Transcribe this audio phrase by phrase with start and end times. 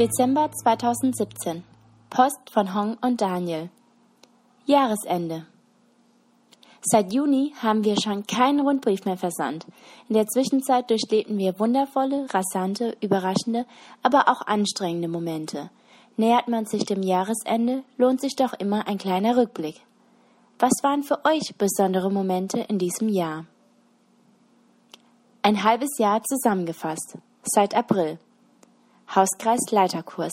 [0.00, 1.62] Dezember 2017
[2.08, 3.68] Post von Hong und Daniel
[4.64, 5.44] Jahresende
[6.80, 9.66] Seit Juni haben wir schon keinen Rundbrief mehr versandt.
[10.08, 13.66] In der Zwischenzeit durchlebten wir wundervolle, rasante, überraschende,
[14.02, 15.68] aber auch anstrengende Momente.
[16.16, 19.82] Nähert man sich dem Jahresende, lohnt sich doch immer ein kleiner Rückblick.
[20.58, 23.44] Was waren für euch besondere Momente in diesem Jahr?
[25.42, 27.18] Ein halbes Jahr zusammengefasst.
[27.42, 28.18] Seit April.
[29.14, 30.32] Hauskreis Leiterkurs.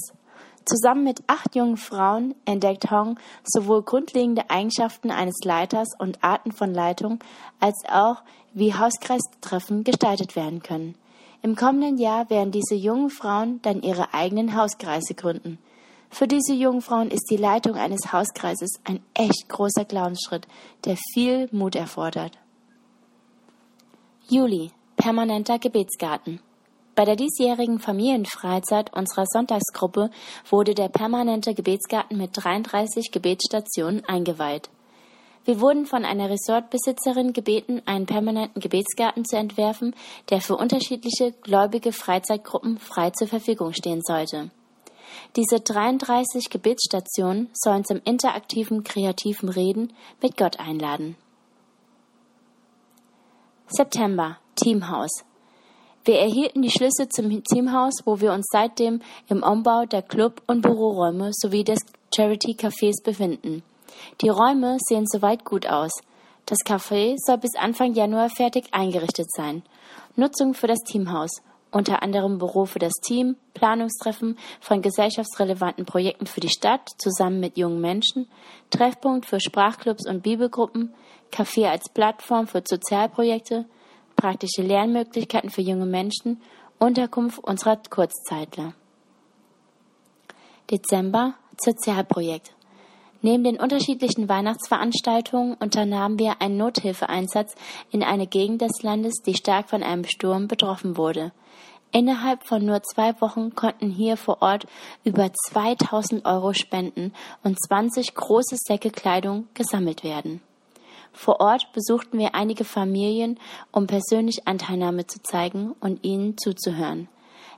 [0.66, 6.74] Zusammen mit acht jungen Frauen entdeckt Hong sowohl grundlegende Eigenschaften eines Leiters und Arten von
[6.74, 7.20] Leitung,
[7.60, 8.18] als auch
[8.54, 10.96] wie Hauskreistreffen gestaltet werden können.
[11.42, 15.58] Im kommenden Jahr werden diese jungen Frauen dann ihre eigenen Hauskreise gründen.
[16.10, 20.48] Für diese jungen Frauen ist die Leitung eines Hauskreises ein echt großer Glaubensschritt,
[20.86, 22.38] der viel Mut erfordert.
[24.30, 24.72] Juli.
[24.98, 26.42] Permanenter Gebetsgarten.
[26.98, 30.10] Bei der diesjährigen Familienfreizeit unserer Sonntagsgruppe
[30.50, 34.72] wurde der permanente Gebetsgarten mit 33 Gebetsstationen eingeweiht.
[35.46, 39.94] Wir wurden von einer Resortbesitzerin gebeten, einen permanenten Gebetsgarten zu entwerfen,
[40.32, 44.50] der für unterschiedliche gläubige Freizeitgruppen frei zur Verfügung stehen sollte.
[45.36, 51.16] Diese 33 Gebetsstationen sollen zum interaktiven, kreativen Reden mit Gott einladen.
[53.68, 55.24] September Teamhaus
[56.08, 60.62] wir erhielten die Schlüssel zum Teamhaus, wo wir uns seitdem im Umbau der Club- und
[60.62, 61.80] Büroräume sowie des
[62.16, 63.62] Charity-Cafés befinden.
[64.22, 65.92] Die Räume sehen soweit gut aus.
[66.46, 69.64] Das Café soll bis Anfang Januar fertig eingerichtet sein.
[70.16, 71.42] Nutzung für das Teamhaus,
[71.72, 77.58] unter anderem Büro für das Team, Planungstreffen von gesellschaftsrelevanten Projekten für die Stadt zusammen mit
[77.58, 78.30] jungen Menschen,
[78.70, 80.94] Treffpunkt für Sprachclubs und Bibelgruppen,
[81.34, 83.66] Café als Plattform für Sozialprojekte,
[84.18, 86.42] praktische Lernmöglichkeiten für junge Menschen,
[86.80, 88.74] Unterkunft unserer Kurzzeitler.
[90.70, 92.52] Dezember Sozialprojekt.
[93.22, 97.56] Neben den unterschiedlichen Weihnachtsveranstaltungen unternahmen wir einen Nothilfeeinsatz
[97.90, 101.32] in eine Gegend des Landes, die stark von einem Sturm betroffen wurde.
[101.92, 104.68] Innerhalb von nur zwei Wochen konnten hier vor Ort
[105.04, 107.14] über 2000 Euro Spenden
[107.44, 110.42] und 20 große Säcke Kleidung gesammelt werden.
[111.18, 113.40] Vor Ort besuchten wir einige Familien,
[113.72, 117.10] um persönlich Anteilnahme zu zeigen und ihnen zuzuhören.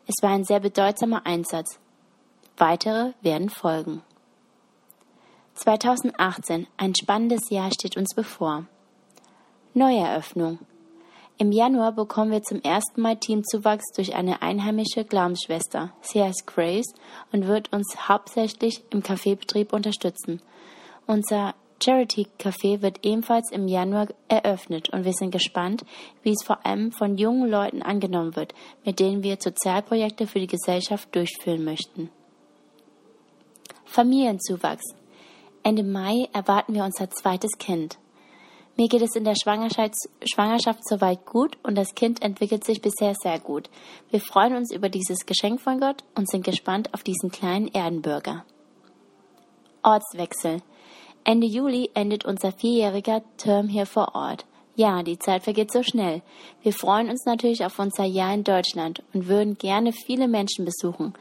[0.07, 1.77] Es war ein sehr bedeutsamer Einsatz.
[2.55, 4.01] Weitere werden folgen.
[5.55, 8.63] 2018, ein spannendes Jahr steht uns bevor.
[9.73, 10.59] Neueröffnung.
[11.37, 15.91] Im Januar bekommen wir zum ersten Mal Teamzuwachs durch eine einheimische Glaubensschwester.
[15.99, 16.93] Sie heißt Grace
[17.33, 20.41] und wird uns hauptsächlich im Kaffeebetrieb unterstützen.
[21.07, 25.85] Unser Charity Café wird ebenfalls im Januar eröffnet und wir sind gespannt,
[26.23, 28.53] wie es vor allem von jungen Leuten angenommen wird,
[28.85, 32.09] mit denen wir Sozialprojekte für die Gesellschaft durchführen möchten.
[33.85, 34.93] Familienzuwachs.
[35.63, 37.97] Ende Mai erwarten wir unser zweites Kind.
[38.79, 43.13] Mir geht es in der Schwangerschaft, Schwangerschaft soweit gut und das Kind entwickelt sich bisher
[43.21, 43.69] sehr gut.
[44.09, 48.45] Wir freuen uns über dieses Geschenk von Gott und sind gespannt auf diesen kleinen Erdenbürger.
[49.83, 50.61] Ortswechsel.
[51.23, 54.45] Ende Juli endet unser vierjähriger Term hier vor Ort.
[54.79, 56.21] Ja, die Zeit vergeht so schnell.
[56.61, 61.13] Wir freuen uns natürlich auf unser Jahr in Deutschland und würden gerne viele Menschen besuchen.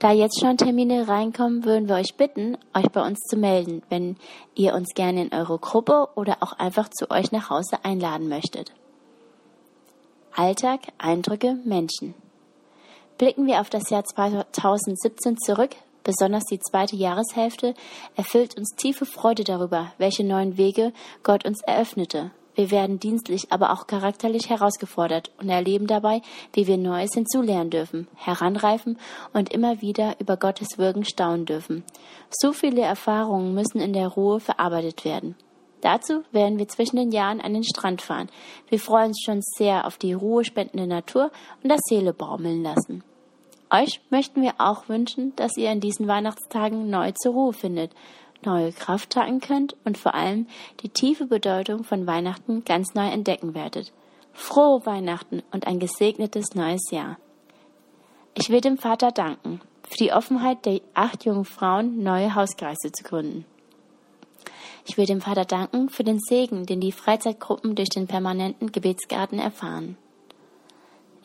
[0.00, 4.16] Da jetzt schon Termine reinkommen, würden wir euch bitten, euch bei uns zu melden, wenn
[4.56, 8.72] ihr uns gerne in eure Gruppe oder auch einfach zu euch nach Hause einladen möchtet.
[10.34, 12.14] Alltag, Eindrücke, Menschen.
[13.16, 17.74] Blicken wir auf das Jahr 2017 zurück, Besonders die zweite Jahreshälfte
[18.14, 20.92] erfüllt uns tiefe Freude darüber, welche neuen Wege
[21.22, 22.30] Gott uns eröffnete.
[22.54, 26.20] Wir werden dienstlich, aber auch charakterlich herausgefordert und erleben dabei,
[26.52, 28.98] wie wir Neues hinzulernen dürfen, heranreifen
[29.32, 31.82] und immer wieder über Gottes Wirken staunen dürfen.
[32.30, 35.34] So viele Erfahrungen müssen in der Ruhe verarbeitet werden.
[35.80, 38.30] Dazu werden wir zwischen den Jahren an den Strand fahren.
[38.68, 41.30] Wir freuen uns schon sehr auf die ruhespendende Natur
[41.62, 43.02] und das Seele baumeln lassen.
[43.70, 47.92] Euch möchten wir auch wünschen, dass ihr in diesen Weihnachtstagen neu zur Ruhe findet,
[48.44, 50.46] neue Kraft tanken könnt und vor allem
[50.82, 53.92] die tiefe Bedeutung von Weihnachten ganz neu entdecken werdet.
[54.32, 57.18] Frohe Weihnachten und ein gesegnetes neues Jahr.
[58.34, 63.04] Ich will dem Vater danken für die Offenheit der acht jungen Frauen, neue Hauskreise zu
[63.04, 63.44] gründen.
[64.86, 69.38] Ich will dem Vater danken für den Segen, den die Freizeitgruppen durch den permanenten Gebetsgarten
[69.38, 69.96] erfahren.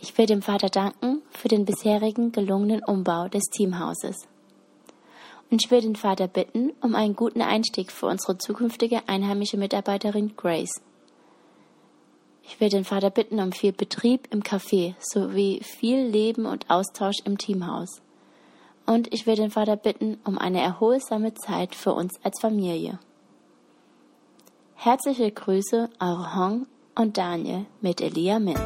[0.02, 4.28] Ich will dem Vater danken für den bisherigen gelungenen Umbau des Teamhauses.
[5.52, 10.36] Und ich will den Vater bitten um einen guten Einstieg für unsere zukünftige einheimische Mitarbeiterin
[10.38, 10.82] Grace.
[12.44, 17.18] Ich will den Vater bitten um viel Betrieb im Café sowie viel Leben und Austausch
[17.26, 18.02] im Teamhaus.
[18.90, 22.98] und ich will den Vater bitten um eine erholsame Zeit für uns als Familie.
[24.74, 28.58] Herzliche Grüße, eure Hong und Daniel mit Elia Min.